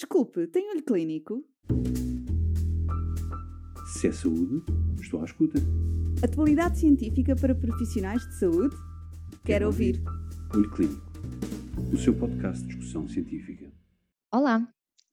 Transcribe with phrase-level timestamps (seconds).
[0.00, 1.44] Desculpe, tem olho clínico?
[3.92, 4.64] Se é saúde,
[4.98, 5.58] estou à escuta.
[6.24, 8.74] Atualidade científica para profissionais de saúde?
[9.44, 10.02] Quero ouvir.
[10.54, 11.02] Olho Clínico,
[11.92, 13.70] o seu podcast de discussão científica.
[14.32, 14.66] Olá!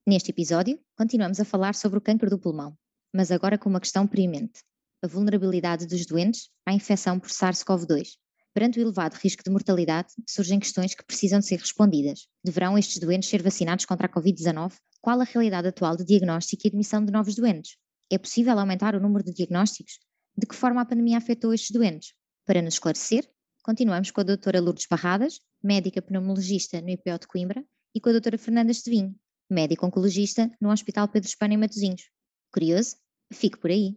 [0.07, 2.73] Neste episódio, continuamos a falar sobre o câncer do pulmão,
[3.13, 4.63] mas agora com uma questão premente:
[5.03, 8.11] a vulnerabilidade dos doentes à infecção por SARS-CoV-2.
[8.57, 12.27] Perante o elevado risco de mortalidade, surgem questões que precisam de ser respondidas.
[12.43, 14.73] Deverão estes doentes ser vacinados contra a Covid-19?
[14.99, 17.77] Qual a realidade atual de diagnóstico e admissão de novos doentes?
[18.11, 19.99] É possível aumentar o número de diagnósticos?
[20.35, 22.15] De que forma a pandemia afetou estes doentes?
[22.47, 23.29] Para nos esclarecer,
[23.61, 27.63] continuamos com a doutora Lourdes Barradas, médica pneumologista no IPO de Coimbra,
[27.93, 29.15] e com a doutora Fernanda Estevinho,
[29.47, 32.09] médica oncologista no Hospital Pedro Espanha em Matosinhos.
[32.51, 32.95] Curioso?
[33.31, 33.95] Fique por aí.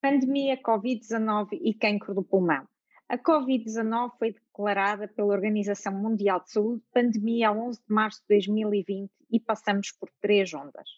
[0.00, 2.66] Pandemia Covid-19 e cancro do pulmão.
[3.12, 8.28] A Covid-19 foi declarada pela Organização Mundial de Saúde pandemia a 11 de março de
[8.28, 10.88] 2020 e passamos por três ondas.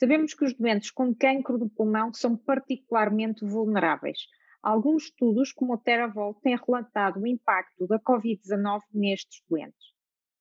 [0.00, 4.16] Sabemos que os doentes com cancro do pulmão são particularmente vulneráveis.
[4.62, 9.92] Alguns estudos, como o TeraVol, têm relatado o impacto da Covid-19 nestes doentes.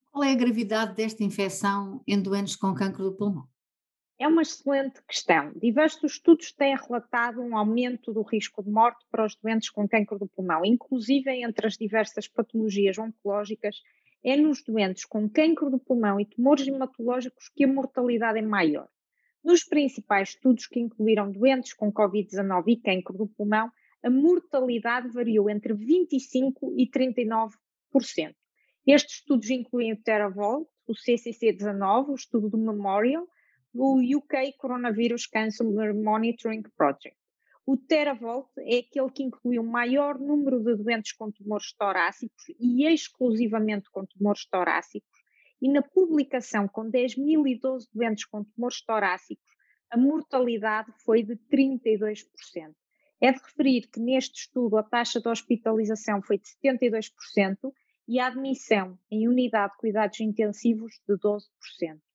[0.09, 3.49] Qual é a gravidade desta infecção em doentes com cancro do pulmão?
[4.19, 5.53] É uma excelente questão.
[5.53, 10.17] Diversos estudos têm relatado um aumento do risco de morte para os doentes com câncer
[10.17, 13.75] do pulmão, inclusive entre as diversas patologias oncológicas,
[14.23, 18.87] é nos doentes com câncer do pulmão e tumores hematológicos que a mortalidade é maior.
[19.43, 23.71] Nos principais estudos que incluíram doentes com Covid-19 e câncer do pulmão,
[24.03, 27.51] a mortalidade variou entre 25% e 39%.
[28.87, 33.27] Estes estudos incluem o TeraVolt, o CCC19, o estudo do Memorial,
[33.79, 37.15] o UK Coronavirus Cancer Monitoring Project.
[37.63, 42.87] O TeraVolt é aquele que inclui o maior número de doentes com tumores torácicos e
[42.87, 45.19] exclusivamente com tumores torácicos,
[45.61, 49.47] e na publicação com 10.012 doentes com tumores torácicos,
[49.91, 52.25] a mortalidade foi de 32%.
[53.21, 57.11] É de referir que neste estudo a taxa de hospitalização foi de 72%
[58.07, 62.06] e a admissão em unidade de cuidados intensivos de 12%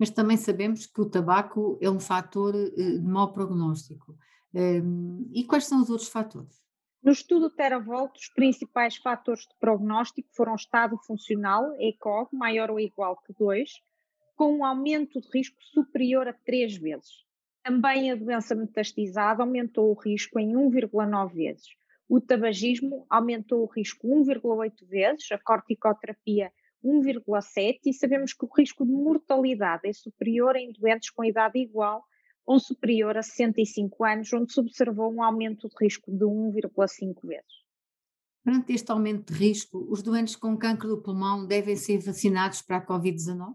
[0.00, 4.16] mas também sabemos que o tabaco é um fator eh, de mau prognóstico.
[4.54, 6.58] Ehm, e quais são os outros fatores?
[7.02, 13.18] No estudo TeraVolt, os principais fatores de prognóstico foram estado funcional, ECOG, maior ou igual
[13.18, 13.70] que 2,
[14.34, 17.26] com um aumento de risco superior a 3 vezes.
[17.62, 21.68] Também a doença metastizada aumentou o risco em 1,9 vezes.
[22.08, 26.50] O tabagismo aumentou o risco 1,8 vezes, a corticoterapia
[26.84, 32.04] 1,7 e sabemos que o risco de mortalidade é superior em doentes com idade igual
[32.46, 37.60] ou superior a 65 anos, onde se observou um aumento de risco de 1,5 vezes.
[38.42, 42.78] Perante este aumento de risco, os doentes com câncer do pulmão devem ser vacinados para
[42.78, 43.54] a Covid-19?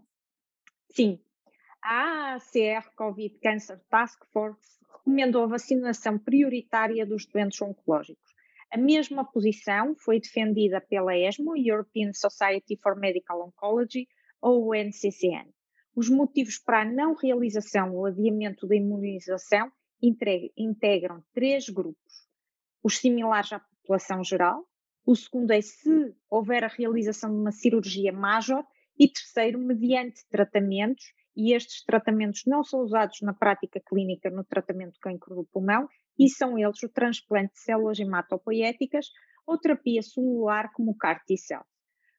[0.92, 1.20] Sim.
[1.82, 8.35] A ACR Covid Cancer Task Force recomendou a vacinação prioritária dos doentes oncológicos.
[8.76, 14.06] A mesma posição foi defendida pela ESMO, European Society for Medical Oncology,
[14.38, 15.50] ou NCCN.
[15.94, 19.72] Os motivos para a não realização ou adiamento da imunização
[20.02, 22.28] integram três grupos.
[22.82, 24.68] Os similares à população geral,
[25.06, 28.62] o segundo é se houver a realização de uma cirurgia major
[28.98, 34.94] e terceiro, mediante tratamentos, e estes tratamentos não são usados na prática clínica no tratamento
[34.94, 35.88] do cancro do pulmão
[36.18, 39.06] e são eles o transplante de células hematopoéticas
[39.46, 41.64] ou terapia celular como o CAR T-cell.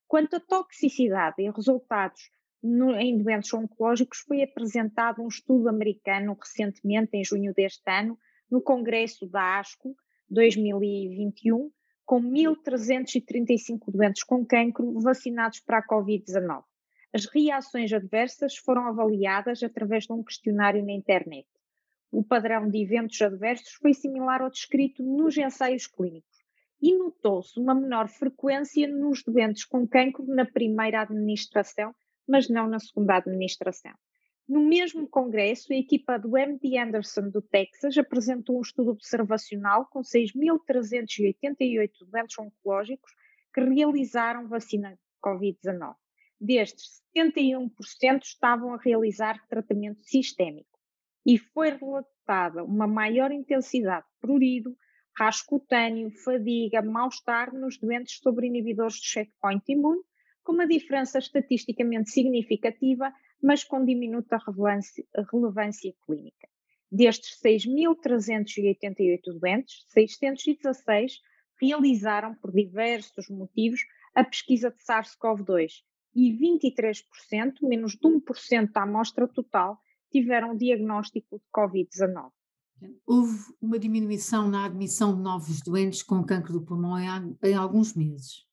[0.07, 2.31] Quanto à toxicidade e resultados
[2.63, 8.17] no, em doentes oncológicos, foi apresentado um estudo americano recentemente, em junho deste ano,
[8.49, 9.95] no Congresso da ASCO
[10.29, 11.69] 2021,
[12.05, 16.63] com 1.335 doentes com cancro vacinados para a Covid-19.
[17.13, 21.47] As reações adversas foram avaliadas através de um questionário na internet
[22.11, 26.37] o padrão de eventos adversos foi similar ao descrito nos ensaios clínicos
[26.81, 31.93] e notou-se uma menor frequência nos doentes com cancro na primeira administração,
[32.27, 33.91] mas não na segunda administração.
[34.47, 39.99] No mesmo congresso, a equipa do MD Anderson do Texas apresentou um estudo observacional com
[40.01, 43.11] 6.388 doentes oncológicos
[43.53, 45.95] que realizaram vacina Covid-19.
[46.39, 50.79] Destes, 71% estavam a realizar tratamento sistémico
[51.25, 54.77] e foi relatada uma maior intensidade de prurido,
[55.17, 60.03] rasgo cutâneo, fadiga, mal-estar nos doentes sobre inibidores de checkpoint imune,
[60.43, 63.11] com uma diferença estatisticamente significativa,
[63.41, 66.47] mas com diminuta relevância, relevância clínica.
[66.91, 71.19] Destes 6.388 doentes, 616
[71.59, 73.81] realizaram, por diversos motivos,
[74.13, 75.81] a pesquisa de SARS-CoV-2
[76.17, 79.79] e 23%, menos de 1% da amostra total,
[80.11, 82.31] tiveram diagnóstico de Covid-19.
[83.05, 87.93] Houve uma diminuição na admissão de novos doentes com cancro do pulmão em, em alguns
[87.93, 88.47] meses.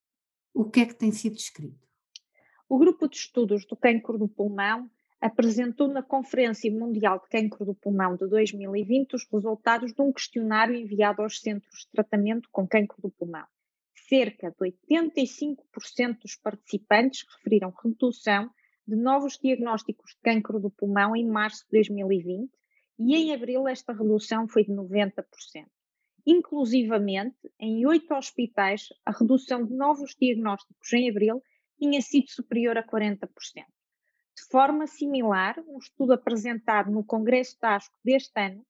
[0.52, 1.88] O que é que tem sido descrito?
[2.68, 7.74] O grupo de estudos do cancro do pulmão apresentou na Conferência Mundial de Cancro do
[7.74, 13.00] Pulmão de 2020 os resultados de um questionário enviado aos centros de tratamento com cancro
[13.00, 13.46] do pulmão.
[14.16, 18.48] Cerca de 85% dos participantes referiram redução
[18.86, 22.48] de novos diagnósticos de cancro do pulmão em março de 2020
[23.00, 25.24] e em abril esta redução foi de 90%.
[26.24, 31.42] Inclusivamente, em oito hospitais, a redução de novos diagnósticos em abril
[31.76, 33.26] tinha sido superior a 40%.
[33.26, 38.64] De forma similar, um estudo apresentado no Congresso de ASCO deste ano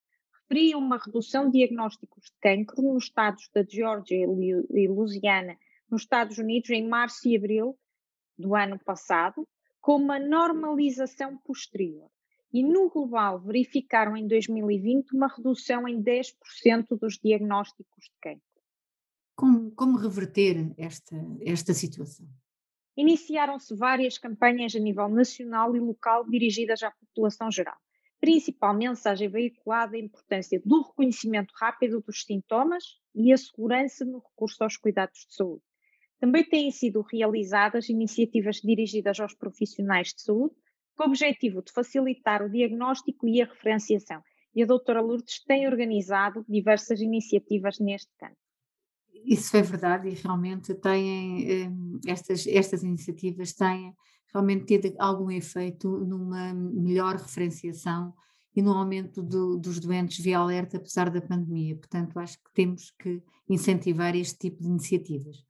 [0.48, 5.56] referia uma redução de diagnósticos de cancro nos estados da Geórgia e Louisiana,
[5.90, 7.78] nos Estados Unidos, em março e abril
[8.38, 9.48] do ano passado,
[9.80, 12.10] com uma normalização posterior
[12.52, 18.42] e no global verificaram em 2020 uma redução em 10% dos diagnósticos de cancro.
[19.34, 22.26] Como, como reverter esta, esta situação?
[22.96, 27.76] Iniciaram-se várias campanhas a nível nacional e local dirigidas à população geral,
[28.24, 32.82] principalmente mensagem veiculada a importância do reconhecimento rápido dos sintomas
[33.14, 35.62] e a segurança no recurso aos cuidados de saúde.
[36.18, 40.54] Também têm sido realizadas iniciativas dirigidas aos profissionais de saúde
[40.96, 44.22] com o objetivo de facilitar o diagnóstico e a referenciação.
[44.54, 48.38] E a doutora Lourdes tem organizado diversas iniciativas neste campo.
[49.24, 53.94] Isso é verdade e realmente têm, hum, estas, estas iniciativas têm
[54.32, 58.12] realmente tido algum efeito numa melhor referenciação
[58.54, 61.76] e no aumento do, dos doentes via alerta, apesar da pandemia.
[61.76, 65.44] Portanto, acho que temos que incentivar este tipo de iniciativas.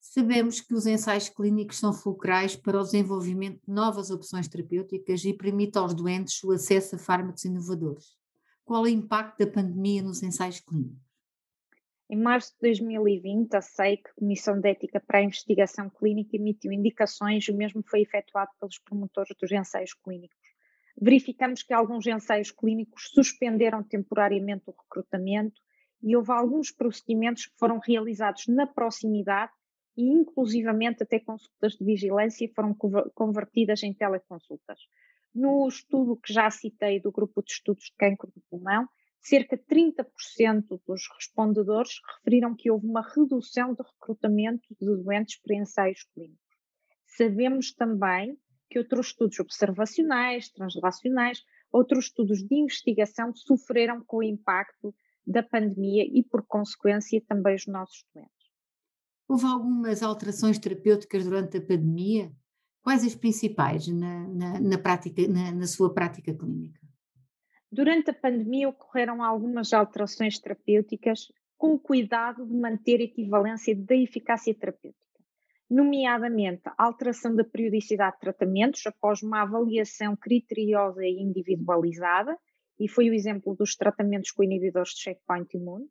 [0.00, 5.34] Sabemos que os ensaios clínicos são fulcrais para o desenvolvimento de novas opções terapêuticas e
[5.34, 8.16] permite aos doentes o acesso a fármacos inovadores.
[8.64, 11.05] Qual é o impacto da pandemia nos ensaios clínicos?
[12.08, 17.48] Em março de 2020, a SEIC, Comissão de Ética para a Investigação Clínica, emitiu indicações
[17.48, 20.38] e o mesmo foi efetuado pelos promotores dos ensaios clínicos.
[21.00, 25.60] Verificamos que alguns ensaios clínicos suspenderam temporariamente o recrutamento
[26.00, 29.52] e houve alguns procedimentos que foram realizados na proximidade
[29.96, 32.72] e inclusivamente até consultas de vigilância foram
[33.14, 34.78] convertidas em teleconsultas.
[35.34, 38.88] No estudo que já citei do grupo de estudos de cancro do pulmão,
[39.28, 45.56] cerca de 30% dos respondedores referiram que houve uma redução de recrutamento de doentes para
[45.56, 46.38] ensaios clínicos.
[47.16, 48.38] Sabemos também
[48.70, 51.42] que outros estudos observacionais, translacionais,
[51.72, 54.94] outros estudos de investigação sofreram com o impacto
[55.26, 58.32] da pandemia e, por consequência, também os nossos doentes.
[59.28, 62.32] Houve algumas alterações terapêuticas durante a pandemia?
[62.80, 66.85] Quais as principais na, na, na prática, na, na sua prática clínica?
[67.70, 73.96] Durante a pandemia ocorreram algumas alterações terapêuticas com o cuidado de manter a equivalência da
[73.96, 75.00] eficácia terapêutica,
[75.68, 82.38] nomeadamente a alteração da periodicidade de tratamentos após uma avaliação criteriosa e individualizada,
[82.78, 85.88] e foi o exemplo dos tratamentos com inibidores de checkpoint imune,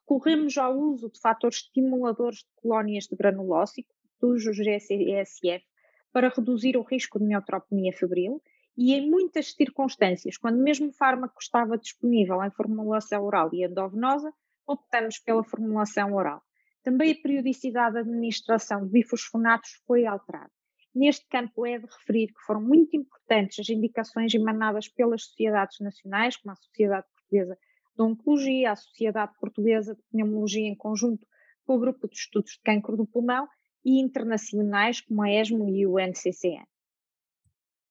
[0.00, 5.64] recorremos ao uso de fatores estimuladores de colónias de granulócito, dos GSF,
[6.12, 8.40] para reduzir o risco de neutropenia febril
[8.76, 14.32] e em muitas circunstâncias, quando mesmo o fármaco estava disponível em formulação oral e endovenosa,
[14.66, 16.42] optamos pela formulação oral.
[16.82, 20.50] Também a periodicidade de administração de bifosfonatos foi alterada.
[20.94, 26.36] Neste campo é de referir que foram muito importantes as indicações emanadas pelas sociedades nacionais,
[26.36, 27.58] como a Sociedade Portuguesa
[27.96, 31.26] de Oncologia, a Sociedade Portuguesa de Pneumologia em conjunto
[31.66, 33.48] com o Grupo de Estudos de Cancro do Pulmão
[33.84, 36.66] e internacionais como a ESMO e o NCCN.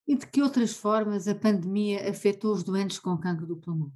[0.08, 3.92] E de que outras formas a pandemia afetou os doentes com cancro do pulmão?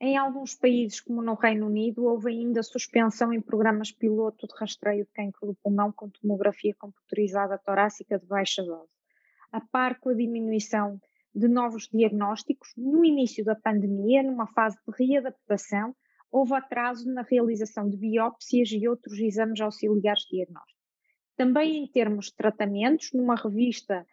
[0.00, 5.04] Em alguns países, como no Reino Unido, houve ainda suspensão em programas piloto de rastreio
[5.04, 8.90] de cancro do pulmão com tomografia computerizada torácica de baixa dose.
[9.50, 11.00] A par com a diminuição
[11.34, 12.72] de novos diagnósticos.
[12.76, 15.94] No início da pandemia, numa fase de readaptação,
[16.30, 20.76] houve atraso na realização de biópsias e outros exames auxiliares diagnósticos.
[21.36, 24.06] Também em termos de tratamentos, numa revista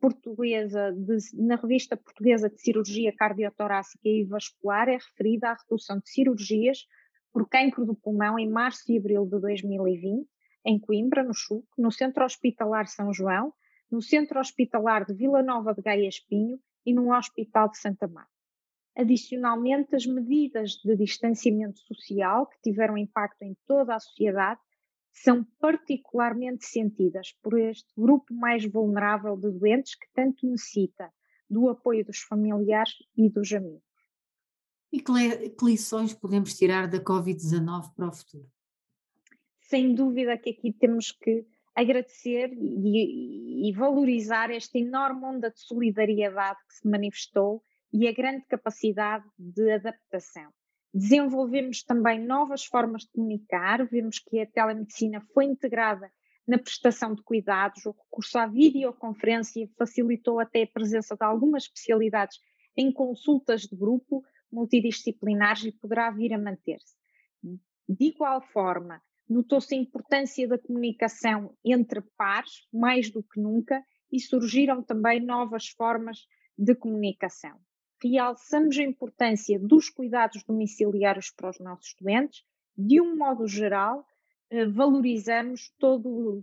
[0.00, 6.10] portuguesa de, na revista portuguesa de cirurgia cardiotorácica e vascular é referida à redução de
[6.10, 6.86] cirurgias
[7.32, 10.28] por cancro do pulmão em março e abril de 2020,
[10.66, 13.54] em Coimbra, no Chuc, no Centro Hospitalar São João,
[13.90, 18.30] no Centro Hospitalar de Vila Nova de Gaia Espinho e no Hospital de Santa Marta.
[18.96, 24.60] Adicionalmente, as medidas de distanciamento social, que tiveram impacto em toda a sociedade,
[25.12, 31.12] são particularmente sentidas por este grupo mais vulnerável de doentes que tanto necessita
[31.48, 33.82] do apoio dos familiares e dos amigos.
[34.92, 38.48] E que, que lições podemos tirar da Covid-19 para o futuro?
[39.60, 46.58] Sem dúvida que aqui temos que agradecer e, e, valorizar esta enorme onda de solidariedade
[46.68, 47.62] que se manifestou
[47.92, 50.52] e a grande capacidade de adaptação.
[50.92, 56.10] Desenvolvemos também novas formas de comunicar, vemos que a telemedicina foi integrada
[56.46, 62.38] na prestação de cuidados, o recurso à videoconferência facilitou até a presença de algumas especialidades
[62.76, 66.96] em consultas de grupo multidisciplinares e poderá vir a manter-se.
[67.88, 74.18] De igual forma, notou-se a importância da comunicação entre pares, mais do que nunca, e
[74.18, 76.26] surgiram também novas formas
[76.58, 77.60] de comunicação.
[78.02, 82.42] Realçamos a importância dos cuidados domiciliários para os nossos doentes,
[82.76, 84.06] de um modo geral,
[84.48, 86.42] eh, valorizamos todo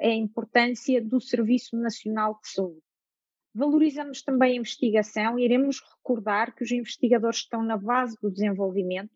[0.00, 2.82] a importância do Serviço Nacional de Saúde.
[3.54, 9.14] Valorizamos também a investigação e iremos recordar que os investigadores estão na base do desenvolvimento,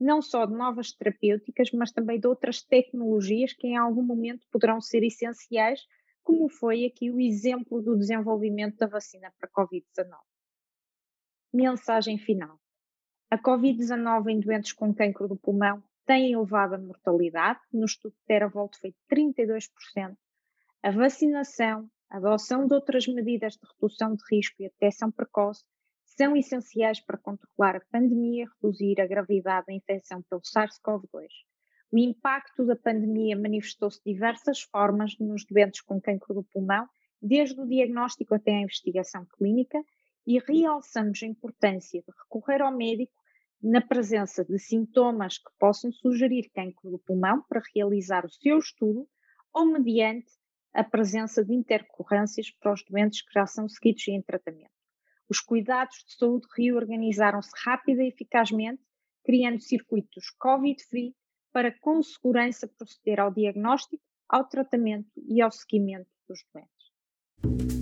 [0.00, 4.80] não só de novas terapêuticas, mas também de outras tecnologias que em algum momento poderão
[4.80, 5.80] ser essenciais,
[6.22, 10.31] como foi aqui o exemplo do desenvolvimento da vacina para a Covid-19.
[11.54, 12.58] Mensagem final.
[13.30, 18.74] A Covid-19 em doentes com cancro do pulmão têm elevada mortalidade, no estudo de Teravolt
[18.80, 19.68] foi 32%.
[20.82, 25.62] A vacinação, a adoção de outras medidas de redução de risco e a detecção precoce
[26.16, 31.26] são essenciais para controlar a pandemia e reduzir a gravidade da infecção pelo SARS-CoV-2.
[31.92, 36.88] O impacto da pandemia manifestou-se de diversas formas nos doentes com cancro do pulmão,
[37.20, 39.78] desde o diagnóstico até a investigação clínica,
[40.26, 43.12] e realçamos a importância de recorrer ao médico
[43.62, 49.08] na presença de sintomas que possam sugerir cancro do pulmão para realizar o seu estudo
[49.52, 50.30] ou mediante
[50.74, 54.72] a presença de intercorrências para os doentes que já são seguidos em tratamento.
[55.28, 58.82] Os cuidados de saúde reorganizaram-se rápida e eficazmente,
[59.24, 61.14] criando circuitos COVID-free
[61.52, 67.81] para com segurança proceder ao diagnóstico, ao tratamento e ao seguimento dos doentes.